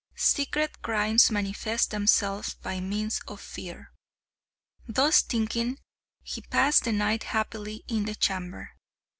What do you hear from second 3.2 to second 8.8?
of fear." Thus thinking, he passed the night happily in the chamber.